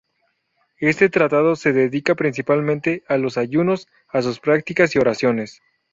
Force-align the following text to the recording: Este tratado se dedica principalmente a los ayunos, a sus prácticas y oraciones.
Este 0.79 1.09
tratado 1.09 1.55
se 1.55 1.73
dedica 1.73 2.15
principalmente 2.15 3.03
a 3.07 3.17
los 3.19 3.37
ayunos, 3.37 3.87
a 4.07 4.23
sus 4.23 4.39
prácticas 4.39 4.95
y 4.95 4.97
oraciones. 4.97 5.61